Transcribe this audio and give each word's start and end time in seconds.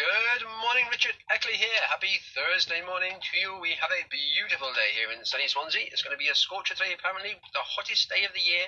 Good 0.00 0.48
morning, 0.64 0.88
Richard 0.88 1.12
Eckley 1.28 1.60
here. 1.60 1.82
Happy 1.84 2.24
Thursday 2.32 2.80
morning 2.88 3.20
to 3.20 3.32
you. 3.36 3.60
We 3.60 3.76
have 3.76 3.92
a 3.92 4.08
beautiful 4.08 4.72
day 4.72 4.96
here 4.96 5.12
in 5.12 5.20
sunny 5.28 5.44
Swansea. 5.44 5.92
It's 5.92 6.00
going 6.00 6.16
to 6.16 6.20
be 6.20 6.32
a 6.32 6.34
scorcher 6.34 6.72
today, 6.72 6.96
apparently, 6.96 7.36
the 7.52 7.60
hottest 7.60 8.08
day 8.08 8.24
of 8.24 8.32
the 8.32 8.40
year. 8.40 8.64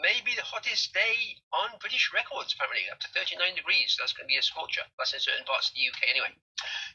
Maybe 0.00 0.32
the 0.32 0.48
hottest 0.48 0.96
day 0.96 1.36
on 1.52 1.76
British 1.84 2.08
records, 2.16 2.56
apparently, 2.56 2.88
up 2.88 2.96
to 3.04 3.12
39 3.12 3.60
degrees. 3.60 3.92
That's 4.00 4.16
going 4.16 4.24
to 4.24 4.32
be 4.32 4.40
a 4.40 4.46
scorcher. 4.46 4.80
That's 4.96 5.12
in 5.12 5.20
certain 5.20 5.44
parts 5.44 5.68
of 5.68 5.76
the 5.76 5.84
UK 5.84 6.00
anyway. 6.08 6.32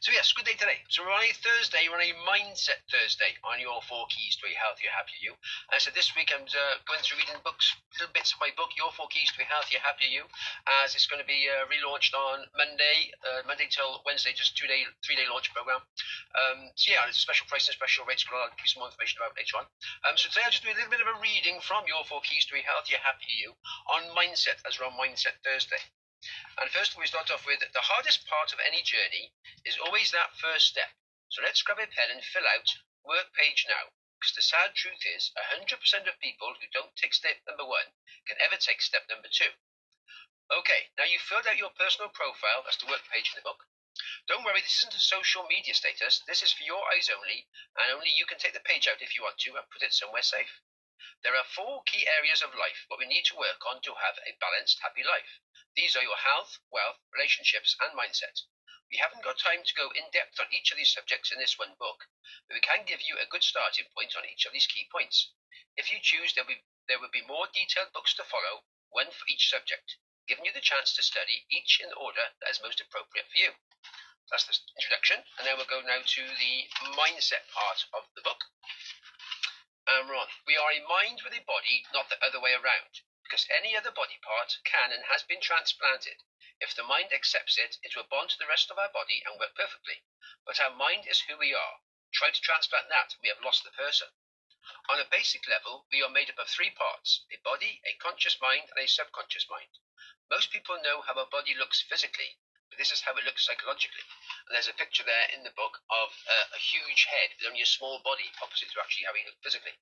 So, 0.02 0.10
yes, 0.10 0.34
good 0.34 0.50
day 0.50 0.58
today. 0.58 0.82
So, 0.90 1.06
we're 1.06 1.14
on 1.14 1.22
a 1.22 1.34
Thursday, 1.38 1.86
we're 1.86 2.02
on 2.02 2.06
a 2.06 2.14
Mindset 2.26 2.82
Thursday 2.90 3.38
on 3.46 3.62
your 3.62 3.78
four 3.86 4.10
keys 4.10 4.34
to 4.42 4.50
a 4.50 4.54
healthier, 4.54 4.90
happier 4.90 5.30
you. 5.30 5.32
And 5.70 5.78
so, 5.78 5.94
this 5.94 6.10
week 6.18 6.34
I'm 6.34 6.46
uh, 6.46 6.82
going 6.90 7.02
through 7.06 7.22
reading 7.22 7.38
books, 7.46 7.70
little 7.98 8.14
bits 8.14 8.34
of 8.34 8.42
my 8.42 8.50
book, 8.58 8.74
Your 8.74 8.90
Four 8.94 9.10
Keys 9.10 9.30
to 9.34 9.42
a 9.42 9.46
Healthier, 9.46 9.82
Happier 9.82 10.10
You, 10.10 10.24
as 10.82 10.94
it's 10.94 11.06
going 11.06 11.22
to 11.22 11.26
be 11.26 11.50
uh, 11.50 11.66
relaunched 11.70 12.14
on 12.14 12.46
Monday, 12.54 13.10
uh, 13.26 13.42
Monday 13.46 13.66
till 13.76 14.00
Wednesday, 14.08 14.32
just 14.32 14.56
two 14.56 14.64
day, 14.64 14.88
three 15.04 15.20
day 15.20 15.28
launch 15.28 15.52
program. 15.52 15.84
Um, 16.32 16.72
so 16.80 16.96
yeah, 16.96 17.04
it's 17.04 17.20
special 17.20 17.44
price 17.52 17.68
and 17.68 17.76
special 17.76 18.08
rates. 18.08 18.24
I'll 18.24 18.48
give 18.56 18.64
you 18.64 18.72
some 18.72 18.80
more 18.80 18.88
information 18.88 19.20
about 19.20 19.36
later 19.36 19.60
on. 19.60 19.68
Um, 20.08 20.16
so 20.16 20.32
today 20.32 20.48
I'll 20.48 20.56
just 20.56 20.64
do 20.64 20.72
a 20.72 20.78
little 20.80 20.88
bit 20.88 21.04
of 21.04 21.12
a 21.12 21.20
reading 21.20 21.60
from 21.60 21.84
your 21.84 22.00
four 22.08 22.24
keys 22.24 22.48
to 22.48 22.56
a 22.56 22.64
healthier, 22.64 23.04
happier 23.04 23.36
you 23.36 23.52
on 23.92 24.08
mindset, 24.16 24.64
as 24.64 24.80
we're 24.80 24.88
on 24.88 24.96
Mindset 24.96 25.36
Thursday. 25.44 25.84
And 26.56 26.72
first 26.72 26.96
we 26.96 27.04
start 27.06 27.28
off 27.28 27.44
with 27.44 27.60
the 27.60 27.84
hardest 27.84 28.24
part 28.26 28.56
of 28.56 28.58
any 28.64 28.80
journey 28.80 29.36
is 29.68 29.76
always 29.76 30.10
that 30.10 30.32
first 30.40 30.72
step. 30.72 30.88
So 31.28 31.42
let's 31.44 31.60
grab 31.60 31.78
a 31.78 31.86
pen 31.86 32.08
and 32.08 32.24
fill 32.24 32.48
out 32.48 32.72
work 33.04 33.28
page 33.36 33.66
now. 33.68 33.92
Because 34.16 34.32
the 34.34 34.42
sad 34.42 34.74
truth 34.74 35.04
is, 35.04 35.30
100% 35.36 36.08
of 36.08 36.18
people 36.24 36.56
who 36.56 36.66
don't 36.72 36.96
take 36.96 37.12
step 37.12 37.36
number 37.46 37.66
one 37.66 37.92
can 38.26 38.40
ever 38.40 38.56
take 38.56 38.80
step 38.80 39.04
number 39.10 39.28
two. 39.28 39.52
Okay, 40.46 40.90
now 40.96 41.02
you've 41.02 41.22
filled 41.22 41.46
out 41.46 41.58
your 41.58 41.74
personal 41.74 42.08
profile, 42.08 42.62
that's 42.62 42.76
the 42.76 42.86
work 42.86 43.02
page 43.10 43.34
in 43.34 43.36
the 43.36 43.42
book. 43.42 43.66
Don't 44.28 44.44
worry, 44.44 44.60
this 44.60 44.78
isn't 44.78 44.94
a 44.94 45.00
social 45.00 45.42
media 45.46 45.74
status. 45.74 46.20
This 46.26 46.42
is 46.42 46.52
for 46.52 46.62
your 46.62 46.86
eyes 46.94 47.10
only, 47.10 47.48
and 47.74 47.90
only 47.90 48.10
you 48.10 48.26
can 48.26 48.38
take 48.38 48.52
the 48.52 48.60
page 48.60 48.86
out 48.86 49.02
if 49.02 49.16
you 49.16 49.22
want 49.22 49.38
to 49.38 49.56
and 49.56 49.68
put 49.70 49.82
it 49.82 49.92
somewhere 49.92 50.22
safe. 50.22 50.60
There 51.22 51.34
are 51.34 51.42
four 51.42 51.82
key 51.82 52.06
areas 52.06 52.42
of 52.42 52.54
life 52.54 52.86
that 52.88 52.98
we 52.98 53.06
need 53.06 53.24
to 53.26 53.36
work 53.36 53.66
on 53.66 53.80
to 53.82 53.94
have 53.94 54.18
a 54.22 54.36
balanced, 54.38 54.78
happy 54.80 55.02
life. 55.02 55.40
These 55.74 55.96
are 55.96 56.02
your 56.02 56.16
health, 56.16 56.58
wealth, 56.70 57.00
relationships, 57.12 57.74
and 57.80 57.98
mindset. 57.98 58.42
We 58.90 58.98
haven't 58.98 59.24
got 59.24 59.38
time 59.38 59.64
to 59.64 59.74
go 59.74 59.90
in 59.90 60.10
depth 60.10 60.38
on 60.38 60.52
each 60.52 60.70
of 60.70 60.76
these 60.78 60.92
subjects 60.92 61.32
in 61.32 61.40
this 61.40 61.58
one 61.58 61.74
book, 61.74 62.06
but 62.46 62.54
we 62.54 62.60
can 62.60 62.84
give 62.84 63.02
you 63.02 63.18
a 63.18 63.26
good 63.26 63.42
starting 63.42 63.86
point 63.96 64.14
on 64.14 64.24
each 64.24 64.46
of 64.46 64.52
these 64.52 64.68
key 64.68 64.86
points. 64.92 65.32
If 65.76 65.90
you 65.90 65.98
choose, 66.00 66.34
there 66.34 66.44
will 66.44 66.54
be, 66.54 66.64
there 66.86 67.00
will 67.00 67.10
be 67.10 67.26
more 67.26 67.48
detailed 67.52 67.92
books 67.92 68.14
to 68.14 68.24
follow, 68.24 68.62
one 68.90 69.10
for 69.10 69.26
each 69.28 69.50
subject, 69.50 69.96
giving 70.26 70.44
you 70.44 70.52
the 70.52 70.60
chance 70.60 70.92
to 70.94 71.02
study 71.02 71.46
each 71.50 71.80
in 71.82 71.88
the 71.90 71.96
order 71.96 72.34
that 72.42 72.50
is 72.50 72.62
most 72.62 72.80
appropriate 72.82 73.30
for 73.30 73.38
you. 73.38 73.54
That's 74.30 74.46
the 74.46 74.58
introduction. 74.74 75.22
And 75.38 75.46
then 75.46 75.56
we'll 75.56 75.70
go 75.70 75.80
now 75.86 76.02
to 76.02 76.22
the 76.26 76.54
mindset 76.98 77.46
part 77.54 77.86
of 77.94 78.10
the 78.18 78.22
book. 78.22 78.42
Um, 79.86 80.02
and 80.02 80.08
we're. 80.10 80.26
We 80.46 80.58
are 80.58 80.74
a 80.74 80.82
mind 80.82 81.22
with 81.22 81.32
a 81.32 81.46
body, 81.46 81.86
not 81.94 82.10
the 82.10 82.18
other 82.18 82.40
way 82.42 82.54
around. 82.54 83.06
Because 83.22 83.46
any 83.50 83.76
other 83.76 83.94
body 83.94 84.18
part 84.22 84.58
can 84.64 84.90
and 84.90 85.04
has 85.06 85.22
been 85.22 85.40
transplanted. 85.40 86.18
If 86.58 86.74
the 86.74 86.82
mind 86.82 87.12
accepts 87.12 87.58
it, 87.58 87.78
it 87.82 87.94
will 87.94 88.10
bond 88.10 88.30
to 88.30 88.38
the 88.38 88.50
rest 88.50 88.70
of 88.70 88.78
our 88.78 88.90
body 88.90 89.22
and 89.26 89.38
work 89.38 89.54
perfectly. 89.54 90.02
But 90.44 90.58
our 90.58 90.74
mind 90.74 91.06
is 91.06 91.20
who 91.22 91.38
we 91.38 91.54
are. 91.54 91.78
Try 92.12 92.30
to 92.30 92.40
transplant 92.40 92.88
that, 92.88 93.14
we 93.22 93.28
have 93.28 93.42
lost 93.42 93.62
the 93.62 93.70
person. 93.70 94.08
On 94.88 94.98
a 94.98 95.04
basic 95.04 95.46
level, 95.46 95.86
we 95.92 96.02
are 96.02 96.08
made 96.08 96.30
up 96.30 96.38
of 96.38 96.48
three 96.48 96.70
parts 96.70 97.24
a 97.30 97.36
body, 97.38 97.80
a 97.84 97.94
conscious 97.94 98.40
mind, 98.40 98.68
and 98.70 98.78
a 98.78 98.88
subconscious 98.88 99.48
mind. 99.48 99.78
Most 100.28 100.50
people 100.50 100.80
know 100.82 101.02
how 101.02 101.14
a 101.14 101.26
body 101.26 101.54
looks 101.54 101.82
physically, 101.82 102.38
but 102.68 102.78
this 102.78 102.90
is 102.90 103.02
how 103.02 103.14
it 103.16 103.24
looks 103.24 103.46
psychologically. 103.46 104.02
And 104.46 104.54
there's 104.54 104.66
a 104.66 104.74
picture 104.74 105.04
there 105.04 105.28
in 105.30 105.44
the 105.44 105.54
book 105.54 105.82
of 105.88 106.10
uh, 106.26 106.46
a 106.54 106.58
huge 106.58 107.04
head 107.04 107.30
with 107.38 107.46
only 107.46 107.62
a 107.62 107.66
small 107.66 108.00
body 108.02 108.32
opposite 108.42 108.70
to 108.72 108.80
actually 108.80 109.06
how 109.06 109.14
he 109.14 109.24
looked 109.24 109.42
physically. 109.42 109.78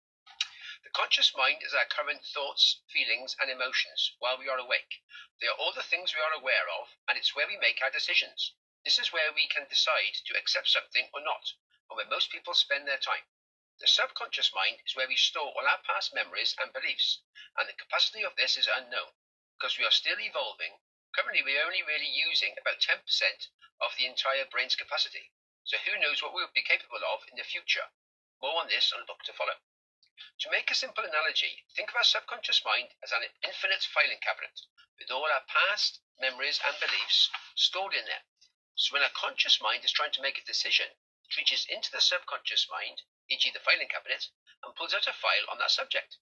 The 0.85 0.91
conscious 0.91 1.35
mind 1.35 1.63
is 1.63 1.73
our 1.73 1.87
current 1.87 2.23
thoughts, 2.27 2.83
feelings, 2.93 3.35
and 3.41 3.51
emotions 3.51 4.13
while 4.19 4.37
we 4.37 4.51
are 4.51 4.59
awake. 4.59 5.01
They 5.41 5.47
are 5.47 5.57
all 5.57 5.73
the 5.73 5.83
things 5.83 6.15
we 6.15 6.21
are 6.21 6.33
aware 6.33 6.69
of, 6.69 6.95
and 7.09 7.17
it's 7.17 7.35
where 7.35 7.47
we 7.47 7.57
make 7.57 7.81
our 7.81 7.91
decisions. 7.91 8.53
This 8.85 8.99
is 8.99 9.13
where 9.13 9.33
we 9.33 9.49
can 9.49 9.67
decide 9.67 10.15
to 10.27 10.37
accept 10.37 10.69
something 10.69 11.09
or 11.15 11.23
not, 11.23 11.55
and 11.89 11.97
where 11.97 12.07
most 12.07 12.31
people 12.31 12.53
spend 12.53 12.87
their 12.87 12.99
time. 12.99 13.25
The 13.81 13.87
subconscious 13.87 14.53
mind 14.55 14.79
is 14.87 14.95
where 14.95 15.09
we 15.09 15.17
store 15.17 15.53
all 15.53 15.67
our 15.67 15.83
past 15.83 16.15
memories 16.15 16.55
and 16.59 16.73
beliefs, 16.73 17.21
and 17.57 17.69
the 17.69 17.73
capacity 17.73 18.25
of 18.25 18.37
this 18.37 18.57
is 18.57 18.69
unknown, 18.69 19.13
because 19.59 19.79
we 19.79 19.85
are 19.85 19.91
still 19.91 20.21
evolving 20.21 20.79
Currently, 21.15 21.45
we're 21.45 21.63
only 21.65 21.83
really 21.85 22.11
using 22.11 22.59
about 22.59 22.81
10% 22.81 22.99
of 23.81 23.95
the 23.95 24.07
entire 24.07 24.47
brain's 24.47 24.75
capacity. 24.75 25.31
So 25.63 25.79
who 25.79 25.97
knows 25.97 26.21
what 26.21 26.35
we'll 26.35 26.51
be 26.53 26.63
capable 26.63 27.05
of 27.07 27.23
in 27.31 27.37
the 27.37 27.45
future? 27.45 27.87
More 28.43 28.61
on 28.61 28.67
this 28.67 28.93
on 28.93 29.07
book 29.07 29.23
to 29.25 29.33
follow. 29.33 29.55
To 30.41 30.51
make 30.51 30.73
a 30.73 30.75
simple 30.75 31.05
analogy, 31.05 31.67
think 31.71 31.91
of 31.91 31.97
our 31.97 32.03
subconscious 32.03 32.65
mind 32.65 32.97
as 33.01 33.13
an 33.13 33.23
infinite 33.45 33.85
filing 33.85 34.19
cabinet 34.19 34.63
with 34.99 35.13
all 35.13 35.31
our 35.31 35.45
past 35.47 36.01
memories 36.19 36.61
and 36.67 36.75
beliefs 36.81 37.31
stored 37.55 37.95
in 37.95 38.07
there. 38.07 38.25
So 38.75 38.93
when 38.93 39.05
our 39.05 39.15
conscious 39.15 39.61
mind 39.61 39.85
is 39.85 39.93
trying 39.93 40.13
to 40.19 40.23
make 40.23 40.39
a 40.39 40.45
decision, 40.45 40.99
it 41.23 41.37
reaches 41.37 41.65
into 41.67 41.93
the 41.93 42.01
subconscious 42.01 42.69
mind, 42.69 43.03
e.g., 43.29 43.51
the 43.51 43.61
filing 43.61 43.89
cabinet, 43.89 44.29
and 44.63 44.75
pulls 44.75 44.95
out 44.95 45.07
a 45.07 45.13
file 45.13 45.47
on 45.51 45.59
that 45.59 45.71
subject. 45.71 46.19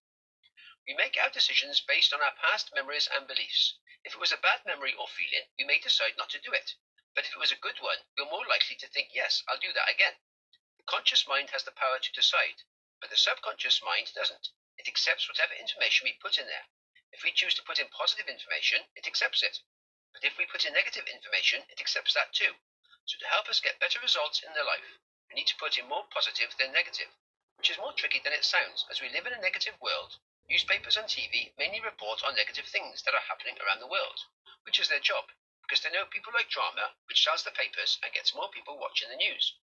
We 0.86 0.94
make 0.94 1.16
our 1.16 1.30
decisions 1.30 1.80
based 1.80 2.12
on 2.12 2.20
our 2.20 2.34
past 2.34 2.74
memories 2.74 3.08
and 3.08 3.26
beliefs. 3.26 3.78
If 4.04 4.14
it 4.14 4.20
was 4.20 4.32
a 4.32 4.36
bad 4.36 4.66
memory 4.66 4.94
or 4.94 5.06
feeling, 5.06 5.46
we 5.56 5.64
may 5.64 5.78
decide 5.78 6.16
not 6.16 6.30
to 6.30 6.40
do 6.40 6.52
it. 6.52 6.74
But 7.14 7.24
if 7.24 7.32
it 7.32 7.38
was 7.38 7.52
a 7.52 7.56
good 7.62 7.78
one, 7.80 7.98
we're 8.16 8.30
more 8.30 8.46
likely 8.46 8.76
to 8.76 8.88
think, 8.88 9.14
yes, 9.14 9.42
I'll 9.46 9.58
do 9.58 9.72
that 9.72 9.90
again. 9.90 10.14
The 10.78 10.84
conscious 10.84 11.28
mind 11.28 11.50
has 11.50 11.62
the 11.62 11.70
power 11.70 11.98
to 11.98 12.12
decide, 12.12 12.62
but 13.00 13.10
the 13.10 13.16
subconscious 13.16 13.82
mind 13.82 14.12
doesn't. 14.14 14.48
It 14.78 14.88
accepts 14.88 15.28
whatever 15.28 15.54
information 15.54 16.04
we 16.04 16.14
put 16.14 16.38
in 16.38 16.46
there. 16.46 16.66
If 17.12 17.22
we 17.22 17.30
choose 17.30 17.54
to 17.54 17.62
put 17.62 17.78
in 17.78 17.88
positive 17.88 18.26
information, 18.26 18.88
it 18.96 19.06
accepts 19.06 19.42
it. 19.42 19.60
But 20.12 20.24
if 20.24 20.38
we 20.38 20.46
put 20.46 20.64
in 20.64 20.72
negative 20.72 21.06
information, 21.06 21.62
it 21.68 21.80
accepts 21.80 22.14
that 22.14 22.32
too. 22.32 22.56
So 23.04 23.18
to 23.18 23.28
help 23.28 23.48
us 23.48 23.60
get 23.60 23.78
better 23.78 24.00
results 24.00 24.42
in 24.42 24.52
their 24.54 24.64
life, 24.64 24.98
we 25.32 25.40
need 25.40 25.48
to 25.48 25.56
put 25.56 25.78
in 25.78 25.88
more 25.88 26.04
positive 26.12 26.52
than 26.60 26.76
negative, 26.76 27.08
which 27.56 27.70
is 27.70 27.78
more 27.80 27.96
tricky 27.96 28.20
than 28.22 28.36
it 28.36 28.44
sounds, 28.44 28.84
as 28.92 29.00
we 29.00 29.08
live 29.08 29.24
in 29.24 29.32
a 29.32 29.40
negative 29.40 29.80
world 29.80 30.20
Newspapers 30.52 30.98
and 30.98 31.08
TV 31.08 31.56
mainly 31.56 31.80
report 31.80 32.22
on 32.22 32.34
negative 32.34 32.66
things 32.66 33.00
that 33.04 33.14
are 33.14 33.20
happening 33.20 33.56
around 33.60 33.80
the 33.80 33.86
world, 33.86 34.26
which 34.64 34.78
is 34.78 34.88
their 34.88 35.00
job, 35.00 35.30
because 35.62 35.80
they 35.80 35.90
know 35.90 36.04
people 36.04 36.32
like 36.34 36.50
drama, 36.50 36.94
which 37.06 37.22
sells 37.22 37.42
the 37.42 37.50
papers 37.50 37.98
and 38.02 38.12
gets 38.12 38.34
more 38.34 38.50
people 38.50 38.76
watching 38.76 39.08
the 39.08 39.16
news. 39.16 39.54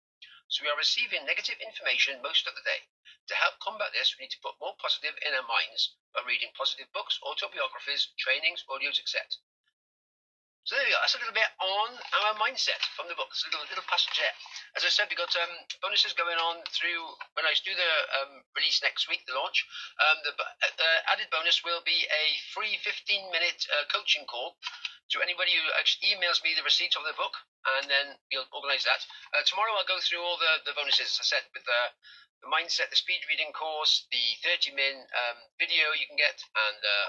So 0.48 0.64
we 0.64 0.70
are 0.72 0.78
receiving 0.78 1.26
negative 1.26 1.60
information 1.60 2.24
most 2.24 2.48
of 2.48 2.56
the 2.56 2.64
day. 2.64 2.88
To 3.28 3.36
help 3.36 3.60
combat 3.60 3.92
this, 3.92 4.18
we 4.18 4.24
need 4.24 4.32
to 4.32 4.40
put 4.40 4.60
more 4.60 4.76
positive 4.78 5.16
in 5.22 5.36
our 5.36 5.44
minds 5.44 5.94
by 6.12 6.24
reading 6.24 6.54
positive 6.54 6.92
books, 6.92 7.20
autobiographies, 7.22 8.08
trainings, 8.18 8.64
audios, 8.66 8.98
etc. 8.98 9.28
So 10.70 10.78
there 10.78 10.86
you 10.86 10.94
go. 10.94 11.02
That's 11.02 11.18
a 11.18 11.22
little 11.26 11.34
bit 11.34 11.50
on 11.66 11.98
our 11.98 12.38
mindset 12.38 12.78
from 12.94 13.10
the 13.10 13.18
book. 13.18 13.34
It's 13.34 13.42
a 13.42 13.50
little 13.50 13.66
little 13.74 13.90
passage 13.90 14.14
there. 14.22 14.36
As 14.78 14.86
I 14.86 14.94
said, 14.94 15.10
we've 15.10 15.18
got 15.18 15.34
um, 15.34 15.50
bonuses 15.82 16.14
going 16.14 16.38
on 16.38 16.62
through 16.70 17.10
when 17.34 17.42
I 17.42 17.58
do 17.66 17.74
the 17.74 17.94
um, 18.22 18.46
release 18.54 18.78
next 18.86 19.10
week, 19.10 19.26
the 19.26 19.34
launch. 19.34 19.66
Um, 19.98 20.22
the 20.22 20.38
uh, 20.38 21.10
added 21.10 21.34
bonus 21.34 21.66
will 21.66 21.82
be 21.82 22.06
a 22.14 22.26
free 22.54 22.78
15-minute 22.86 23.66
uh, 23.66 23.90
coaching 23.90 24.30
call 24.30 24.62
to 25.10 25.26
anybody 25.26 25.58
who 25.58 25.66
actually 25.74 26.14
emails 26.14 26.38
me 26.46 26.54
the 26.54 26.62
receipt 26.62 26.94
of 26.94 27.02
the 27.02 27.18
book, 27.18 27.34
and 27.82 27.90
then 27.90 28.14
we'll 28.30 28.46
organise 28.54 28.86
that. 28.86 29.02
Uh, 29.34 29.42
tomorrow 29.50 29.74
I'll 29.74 29.90
go 29.90 29.98
through 30.06 30.22
all 30.22 30.38
the, 30.38 30.70
the 30.70 30.78
bonuses, 30.78 31.18
as 31.18 31.18
I 31.18 31.26
said, 31.34 31.50
with 31.50 31.66
the, 31.66 31.82
the 32.46 32.50
mindset, 32.54 32.94
the 32.94 33.02
speed 33.02 33.26
reading 33.26 33.50
course, 33.58 34.06
the 34.14 34.26
30-min 34.46 35.02
um, 35.02 35.38
video 35.58 35.98
you 35.98 36.06
can 36.06 36.14
get, 36.22 36.38
and 36.38 36.78
uh, 36.78 37.08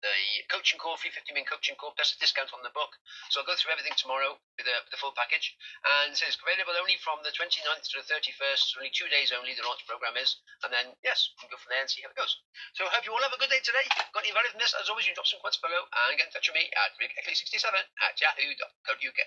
the 0.00 0.44
coaching 0.48 0.80
call, 0.80 0.96
free 0.96 1.12
50 1.12 1.36
min 1.36 1.44
coaching 1.44 1.76
call, 1.76 1.92
a 1.92 2.04
discount 2.20 2.52
on 2.56 2.64
the 2.64 2.72
book. 2.72 2.96
So 3.28 3.40
I'll 3.40 3.48
go 3.48 3.56
through 3.56 3.76
everything 3.76 3.92
tomorrow 3.96 4.40
with 4.56 4.64
uh, 4.64 4.72
the, 4.88 4.96
the 4.96 5.00
full 5.00 5.12
package. 5.12 5.52
And 5.84 6.16
so 6.16 6.24
it's 6.24 6.40
available 6.40 6.76
only 6.80 6.96
from 7.04 7.20
the 7.20 7.32
29th 7.36 7.84
to 7.92 8.00
the 8.00 8.08
31st, 8.08 8.80
only 8.80 8.92
two 8.92 9.08
days 9.12 9.32
only, 9.32 9.52
the 9.52 9.64
launch 9.64 9.84
program 9.84 10.16
is. 10.16 10.40
And 10.64 10.72
then, 10.72 10.96
yes, 11.04 11.32
we 11.36 11.44
can 11.44 11.52
go 11.52 11.60
from 11.60 11.76
there 11.76 11.84
and 11.84 11.90
see 11.92 12.00
how 12.00 12.12
it 12.12 12.18
goes. 12.18 12.32
So 12.72 12.88
I 12.88 12.96
hope 12.96 13.04
you 13.04 13.12
all 13.12 13.24
have 13.24 13.36
a 13.36 13.40
good 13.40 13.52
day 13.52 13.60
today. 13.60 13.84
Got 14.16 14.24
any 14.24 14.32
value 14.32 14.52
from 14.52 14.60
this? 14.60 14.72
As 14.76 14.88
always, 14.88 15.04
you 15.04 15.12
drop 15.12 15.28
some 15.28 15.40
comments 15.44 15.60
below 15.60 15.84
and 15.84 16.16
get 16.16 16.28
in 16.28 16.32
touch 16.32 16.48
with 16.48 16.56
me 16.56 16.68
at 16.72 16.96
rickeckley67 16.96 17.68
at 17.68 18.14
yahoo.co.uk. 18.16 19.20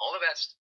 All 0.00 0.12
the 0.12 0.24
best. 0.24 0.56